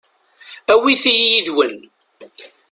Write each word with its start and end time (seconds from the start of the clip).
Awit-iyi 0.73 1.25
yid-wen. 1.31 1.75